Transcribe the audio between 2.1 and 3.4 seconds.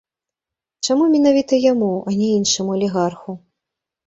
а не іншаму алігарху?